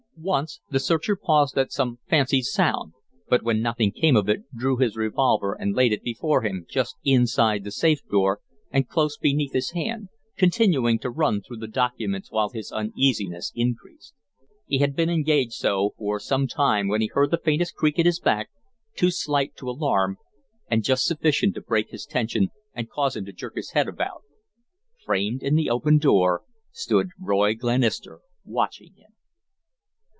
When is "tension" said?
22.05-22.49